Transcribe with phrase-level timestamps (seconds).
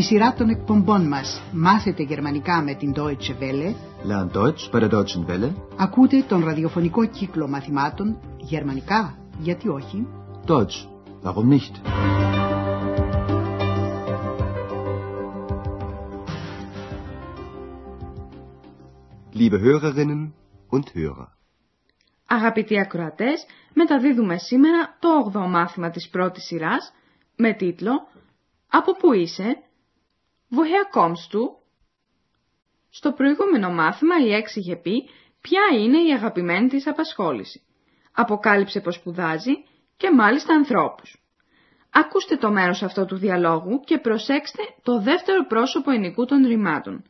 [0.00, 3.74] Στη σειρά των εκπομπών μας «Μάθετε γερμανικά με την Deutsche Welle»
[4.08, 5.52] Lern Deutsch bei der Deutschen Welle.
[5.76, 10.06] ακούτε τον ραδιοφωνικό κύκλο μαθημάτων «Γερμανικά, γιατί όχι»
[10.46, 10.88] Deutsch.
[11.22, 11.74] Warum nicht?
[19.32, 20.32] Liebe Hörerinnen
[20.70, 21.26] und Hörer.
[22.26, 26.92] Αγαπητοί ακροατές, μεταδίδουμε σήμερα το 8ο μάθημα της πρώτης σειράς
[27.36, 27.92] με τίτλο
[28.68, 29.64] «Από πού είσαι»
[30.50, 31.58] Woher kommst du?
[32.90, 35.08] Στο προηγούμενο μάθημα η Έξ είχε πει
[35.40, 37.62] ποια είναι η αγαπημένη της απασχόληση.
[38.12, 39.52] Αποκάλυψε πως σπουδάζει
[39.96, 41.22] και μάλιστα ανθρώπους.
[41.90, 47.04] Ακούστε το μέρος αυτό του διαλόγου και προσέξτε το δεύτερο πρόσωπο ενικού των ρημάτων.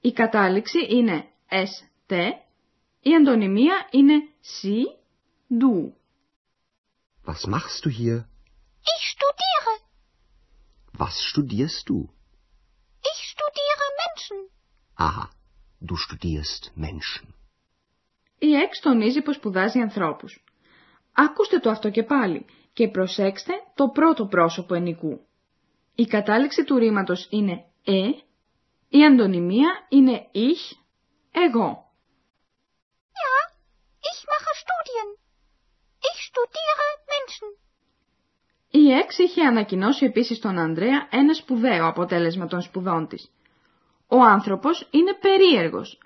[0.00, 2.14] Η κατάληξη είναι ST,
[3.00, 4.82] η αντωνυμία είναι SI,
[5.60, 5.92] DU.
[7.26, 8.18] Was machst du hier?
[8.94, 9.72] Ich studiere.
[10.98, 11.98] Was studierst du?
[14.92, 15.08] Ich studiere Menschen.
[15.08, 15.28] Aha,
[15.80, 17.34] du studierst Menschen.
[18.38, 20.44] Η Εξ τονίζει πως σπουδάζει ανθρώπους.
[21.12, 25.26] Ακούστε το αυτό και πάλι και προσέξτε το πρώτο πρόσωπο ενικού.
[25.94, 28.08] Η κατάληξη του ρήματος είναι «ε»,
[28.88, 30.76] η αντωνυμία είναι «ich»,
[31.30, 31.90] «εγώ».
[33.22, 33.34] Ja,
[34.10, 35.08] ich mache Studien.
[36.00, 37.56] Ich studiere Menschen.
[38.70, 43.30] Η Εξ είχε ανακοινώσει επίσης στον Ανδρέα ένα σπουδαίο αποτέλεσμα των σπουδών της.
[44.14, 45.98] Ο άνθρωπος είναι περίεργος.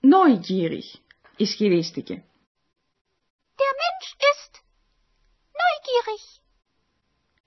[0.00, 1.00] Neugierig,
[1.36, 2.24] ισχυρίστηκε.
[3.58, 4.52] Der Mensch ist
[5.60, 6.22] neugierig.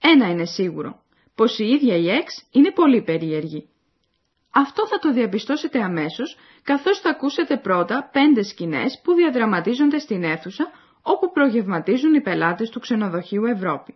[0.00, 1.02] Ένα είναι σίγουρο,
[1.34, 3.68] πως η ίδια η Εξ είναι πολύ περίεργη.
[4.50, 10.70] Αυτό θα το διαπιστώσετε αμέσως, καθώς θα ακούσετε πρώτα πέντε σκηνές που διαδραματίζονται στην αίθουσα
[11.02, 13.94] όπου προγευματίζουν οι πελάτες του ξενοδοχείου Ευρώπη.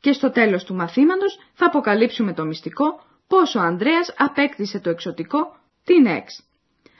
[0.00, 5.56] Και στο τέλος του μαθήματος θα αποκαλύψουμε το μυστικό πώς ο Ανδρέας απέκτησε το εξωτικό
[5.84, 6.44] την Εξ.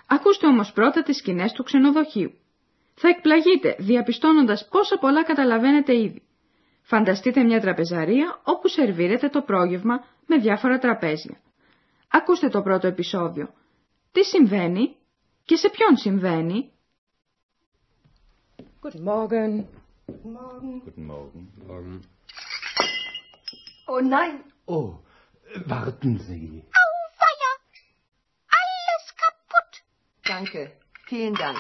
[0.07, 2.33] Ακούστε όμως πρώτα τις σκηνές του ξενοδοχείου.
[2.95, 6.23] Θα εκπλαγείτε διαπιστώνοντας πόσα πολλά καταλαβαίνετε ήδη.
[6.83, 11.41] Φανταστείτε μια τραπεζαρία όπου σερβίρεται το πρόγευμα με διάφορα τραπέζια.
[12.09, 13.55] Ακούστε το πρώτο επεισόδιο.
[14.13, 14.97] Τι συμβαίνει
[15.45, 16.71] και σε ποιον συμβαίνει;
[18.85, 19.53] Guten Morgen.
[20.85, 21.47] Guten Morgen.
[21.69, 22.01] Morgen.
[23.93, 24.35] Oh nein,
[24.65, 24.95] Oh,
[25.67, 26.65] warten Sie.
[26.83, 27.51] Auweia.
[28.61, 29.73] Alles kaputt.
[30.33, 30.73] danke.
[31.07, 31.59] Vielen Dank.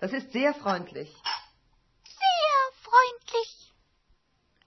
[0.00, 1.10] Das ist sehr freundlich.
[2.22, 3.50] Sehr freundlich.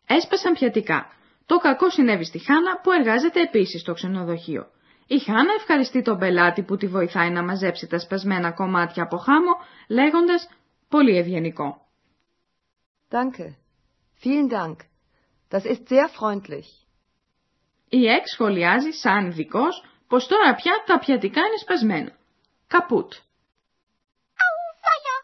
[0.08, 1.12] Έσπασαν πιατικά.
[1.46, 4.72] Το κακό συνέβη στη Χάνα που εργάζεται επίσης στο ξενοδοχείο.
[5.08, 9.52] Η Χάνα ευχαριστεί τον πελάτη που τη βοηθάει να μαζέψει τα σπασμένα κομμάτια από χάμο,
[9.88, 10.50] λέγοντας
[10.88, 11.82] «Πολύ ευγενικό».
[13.10, 13.56] Danke.
[14.24, 14.76] Vielen Dank.
[15.50, 16.87] Das ist sehr freundlich.
[17.90, 19.64] Η Εξ σχολιάζει σαν ειδικό
[20.08, 22.12] πως τώρα πια τα πιατικά είναι σπασμένα.
[22.68, 23.14] Καπούτ.
[24.46, 25.16] Auweia.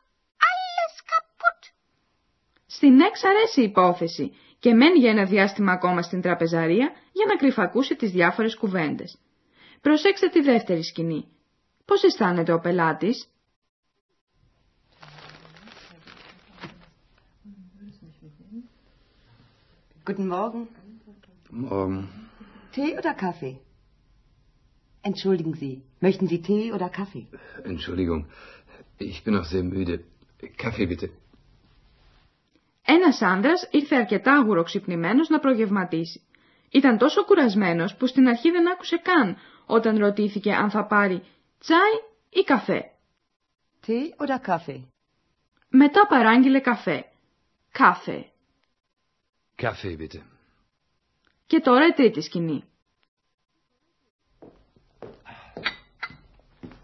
[0.49, 1.73] Alles kaputt.
[2.67, 7.35] Στην Εξ αρέσει η υπόθεση και μένει για ένα διάστημα ακόμα στην τραπεζαρία για να
[7.35, 9.17] κρυφακούσει τις διάφορες κουβέντες.
[9.81, 11.27] Προσέξτε τη δεύτερη σκηνή.
[11.85, 13.27] Πώς αισθάνεται ο πελάτης;
[20.05, 20.67] Guten Morgen.
[21.69, 22.22] Morgen.
[22.75, 23.55] Tee oder Kaffee?
[25.09, 25.75] Entschuldigen Sie,
[26.05, 27.27] möchten Sie Tee oder Kaffee?
[27.63, 28.21] Entschuldigung,
[28.97, 29.95] ich bin noch sehr müde.
[30.57, 31.09] Kaffee bitte.
[32.85, 36.21] Ένας άντρας ήρθε αρκετά αγουροξυπνημένος να προγευματίσει.
[36.69, 41.23] Ήταν τόσο κουρασμένος που στην αρχή δεν άκουσε καν όταν ρωτήθηκε αν θα πάρει
[41.59, 41.93] τσάι
[42.29, 42.91] ή καφέ.
[43.87, 44.83] Tee oder Kaffee?
[45.69, 47.05] Μετά παράγγειλε καφέ.
[47.71, 48.25] Κάφε.
[49.61, 50.32] Kaffee bitte.
[51.52, 52.62] Και τώρα η τρίτη σκηνή.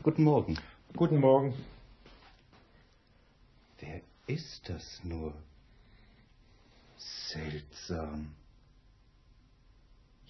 [0.06, 0.56] Guten Morgen.
[1.00, 1.52] Guten Morgen.
[3.80, 5.30] Wer ist das nur?
[7.30, 8.20] Seltsam.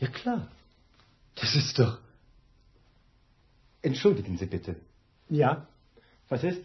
[0.03, 0.43] Ja klar.
[1.41, 1.99] Das ist doch.
[3.83, 4.73] Entschuldigen Sie bitte.
[5.29, 5.67] Ja,
[6.29, 6.65] was ist?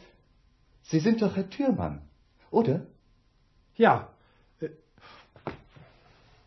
[0.84, 1.96] Sie sind doch Herr Thürmann,
[2.52, 2.86] oder?
[3.76, 3.94] Ja.
[4.62, 4.70] Äh,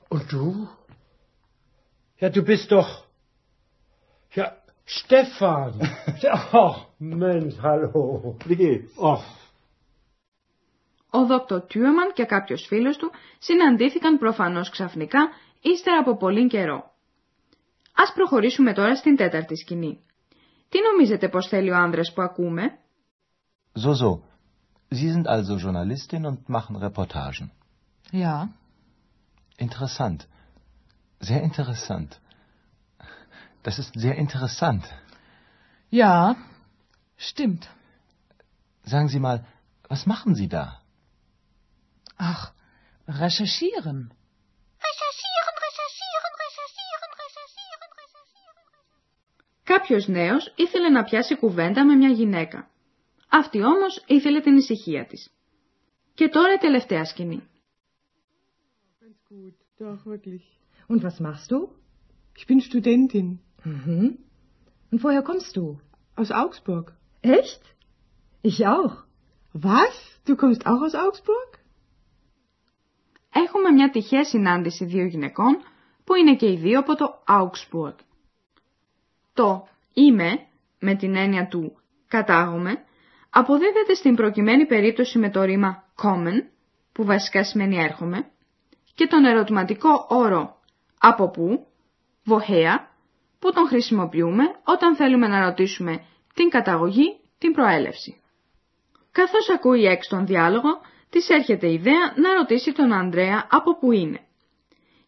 [0.09, 0.69] Und du?
[2.20, 3.06] Ja, du bist doch.
[4.34, 4.46] Ja,
[4.86, 5.74] Stefan.
[6.52, 8.36] Ach, Mensch, hallo.
[8.46, 8.92] Wie geht's?
[9.02, 9.24] Ach,
[11.10, 15.20] Ο Δόκτωρ Τιούμαν και κάποιος φίλος του συναντήθηκαν προφανώς ξαφνικά
[15.62, 16.92] ύστερα από πολύ καιρό.
[17.96, 20.00] Ας προχωρήσουμε τώρα στην τέταρτη σκηνή.
[20.70, 22.78] Τι νομίζετε πως θέλει ο άνδρας που ακούμε;
[23.84, 24.20] So, so.
[24.90, 27.52] Sie sind also Journalistin und machen Reportagen.
[28.12, 28.50] Ja,
[29.58, 30.20] Interessant.
[31.21, 32.11] Sehr interessant.
[33.63, 34.85] Das ist sehr interessant.
[35.91, 36.37] Ja,
[37.17, 37.69] stimmt.
[38.85, 39.39] Sagen Sie mal,
[39.89, 40.83] was machen Sie da?
[42.17, 42.53] Ach,
[43.07, 43.99] recherchieren.
[44.89, 48.67] Recherchieren, recherchieren, recherchieren, recherchieren, recherchieren.
[49.65, 52.69] Κάποιος νέος ήθελε να πιάσει κουβέντα με μια γυναίκα.
[53.29, 55.31] Αυτή όμως ήθελε την ησυχία της.
[56.15, 57.49] Και τώρα η τελευταία σκηνή.
[59.01, 60.43] Ganz gut, doch, wirklich.
[60.88, 61.58] Und was machst du?
[62.36, 63.40] Ich bin Studentin.
[63.64, 64.20] Mhm.
[64.92, 65.80] Und woher kommst du?
[66.16, 66.94] Aus Augsburg.
[67.22, 67.62] Echt?
[68.42, 68.94] Ich auch.
[69.54, 69.96] Was?
[70.26, 71.60] Du kommst auch aus Augsburg?
[73.46, 75.58] Έχουμε μια τυχαία συνάντηση δύο γυναικών
[76.04, 77.96] που είναι και οι δύο από το Augsburg.
[79.34, 80.40] Το «είμαι»
[80.80, 82.84] με την έννοια του «κατάγομαι»
[83.30, 86.44] αποδίδεται στην προκειμένη περίπτωση με το ρήμα kommen,
[86.92, 88.32] που βασικά σημαίνει έρχομαι,
[88.94, 90.57] και τον ερωτηματικό όρο
[90.98, 91.68] «από πού»
[92.28, 92.78] woher,
[93.40, 98.22] που τον χρησιμοποιούμε όταν θέλουμε να ρωτήσουμε την καταγωγή, την προέλευση.
[99.12, 100.70] Καθώς ακούει έξω τον διάλογο,
[101.10, 104.20] της έρχεται η ιδέα να ρωτήσει τον Ανδρέα από πού είναι.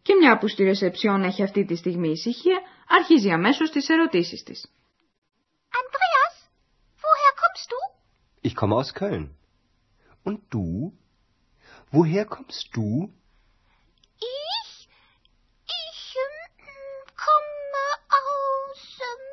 [0.02, 4.70] Και μια που στη ρεσεψιόν έχει αυτή τη στιγμή ησυχία, αρχίζει αμέσως τις ερωτήσεις της.
[5.80, 6.34] Andreas,
[7.02, 7.78] woher kommst du?
[8.48, 9.24] Ich komme aus Köln.
[10.28, 10.92] Und du?
[11.92, 12.88] Woher kommst du?
[14.38, 14.70] Ich?
[15.82, 16.38] Ich ähm,
[17.24, 17.84] komme
[18.22, 18.82] aus.
[19.08, 19.24] ähm,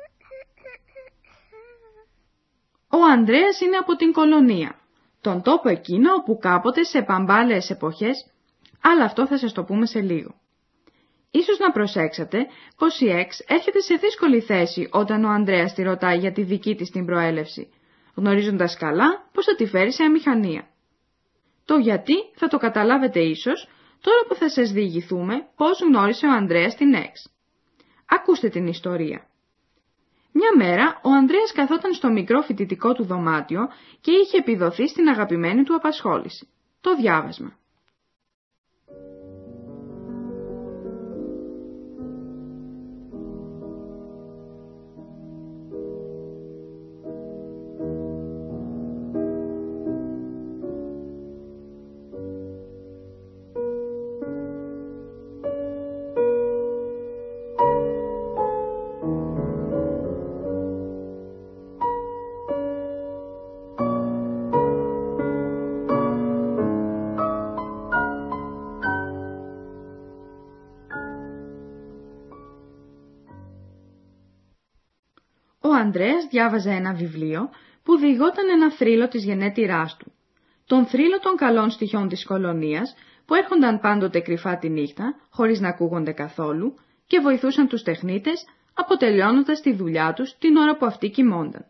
[2.90, 4.78] Ο Ανδρέας είναι από την κολονία,
[5.20, 8.26] τον τόπο εκείνο όπου κάποτε σε παμπάλαιες εποχές,
[8.82, 10.34] αλλά αυτό θα σας το πούμε σε λίγο.
[11.30, 12.46] Ίσως να προσέξατε
[12.76, 16.74] πως η Εξ έρχεται σε δύσκολη θέση όταν ο Ανδρέας τη ρωτάει για τη δική
[16.74, 17.68] της την προέλευση,
[18.14, 20.68] γνωρίζοντας καλά πως θα τη φέρει σε αμηχανία.
[21.64, 23.68] Το γιατί θα το καταλάβετε ίσως
[24.00, 27.32] τώρα που θα σας διηγηθούμε πώς γνώρισε ο Ανδρέας την Εξ.
[28.08, 29.26] Ακούστε την ιστορία.
[30.40, 33.68] Μια μέρα ο Ανδρέας καθόταν στο μικρό φοιτητικό του δωμάτιο
[34.00, 36.48] και είχε επιδοθεί στην αγαπημένη του απασχόληση.
[36.80, 37.58] Το διάβασμα.
[75.70, 77.50] Ο Ανδρέας διάβαζε ένα βιβλίο
[77.82, 80.12] που διηγόταν ένα θρύλο της γενέτειράς του.
[80.66, 82.94] Τον θρύλο των καλών στοιχειών της κολονίας
[83.26, 88.44] που έρχονταν πάντοτε κρυφά τη νύχτα, χωρίς να ακούγονται καθόλου και βοηθούσαν τους τεχνίτες
[88.74, 91.64] αποτελειώνοντας τη δουλειά τους την ώρα που αυτοί κοιμόνταν.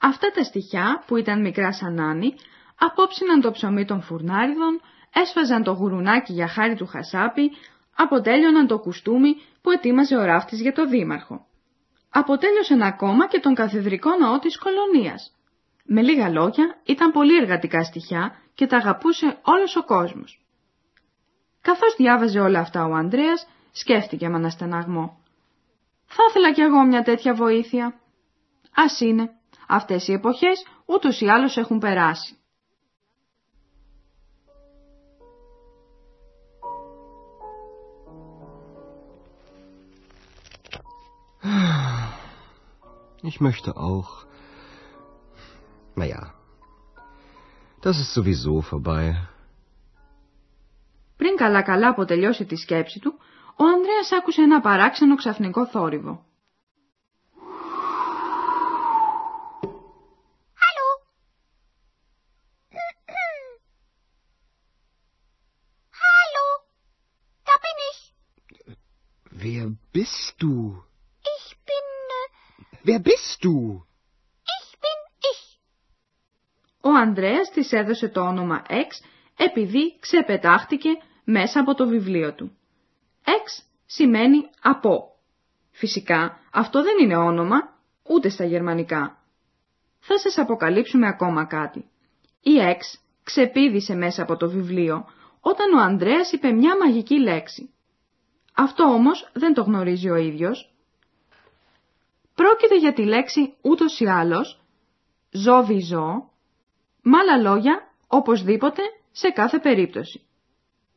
[0.00, 2.34] Αυτά τα στοιχιά που ήταν μικρά σαν άνι,
[2.78, 4.80] απόψιναν το ψωμί των φουρνάριδων,
[5.14, 7.50] έσφαζαν το γουρουνάκι για χάρη του χασάπι,
[7.96, 11.47] αποτέλειωναν το κουστούμι που ετοίμαζε ο ράφτης για το δήμαρχο
[12.18, 15.32] αποτέλειωσαν ακόμα και τον καθεδρικό ναό της κολονίας.
[15.84, 20.40] Με λίγα λόγια, ήταν πολύ εργατικά στοιχιά και τα αγαπούσε όλος ο κόσμος.
[21.60, 25.18] Καθώς διάβαζε όλα αυτά ο Ανδρέας, σκέφτηκε με αναστεναγμό.
[26.06, 28.00] Θα ήθελα κι εγώ μια τέτοια βοήθεια.
[28.74, 29.30] Ας είναι.
[29.68, 32.37] Αυτές οι εποχές ούτως ή άλλως έχουν περάσει.
[43.22, 44.26] Ich möchte auch.
[45.96, 46.34] Naja,
[47.80, 49.16] das ist sowieso vorbei.
[51.16, 53.14] Πριν καλά-καλά αποτελειώσει τη σκέψη του,
[53.56, 56.26] ο Ανδρέας άκουσε ένα παράξενο ξαφνικό θόρυβο.
[60.64, 60.88] Hallo?
[66.04, 66.46] Hallo?
[67.48, 67.98] Da bin ich.
[69.42, 70.87] Wer bist du?
[72.88, 72.96] Ich bin.
[72.96, 73.82] Äh, Wer bist du?
[74.60, 74.98] ich bin
[75.32, 75.58] ich.
[76.80, 79.04] Ο Ανδρέας της έδωσε το όνομα X
[79.36, 80.88] επειδή ξεπετάχτηκε
[81.24, 82.56] μέσα από το βιβλίο του.
[83.24, 85.16] X σημαίνει από.
[85.70, 87.56] Φυσικά αυτό δεν είναι όνομα
[88.02, 89.22] ούτε στα γερμανικά.
[89.98, 91.84] Θα σας αποκαλύψουμε ακόμα κάτι.
[92.40, 95.04] Η X ξεπήδησε μέσα από το βιβλίο
[95.40, 97.70] όταν ο Ανδρέας είπε μια μαγική λέξη.
[98.54, 100.72] Αυτό όμως δεν το γνωρίζει ο ίδιος.
[102.40, 104.60] Πρόκειται για τη λέξη ούτως ή άλλως,
[105.30, 106.30] ζώβι ζώ,
[107.02, 110.26] με άλλα λόγια, οπωσδήποτε, σε κάθε περίπτωση.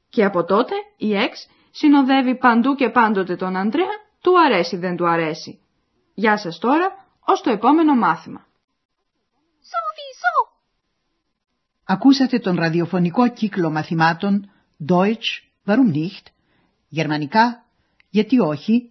[0.10, 5.08] Και από τότε η Εξ συνοδεύει παντού και πάντοτε τον Ανδρέα του αρέσει δεν του
[5.08, 5.60] αρέσει.
[6.14, 8.46] Γεια σας τώρα, ως το επόμενο μάθημα.
[9.72, 10.52] Sowieso.
[11.84, 14.52] Ακούσατε τον ραδιοφωνικό κύκλο μαθημάτων
[14.90, 15.30] Deutsch,
[15.66, 16.26] warum nicht,
[16.88, 17.66] γερμανικά,
[18.10, 18.91] γιατί όχι,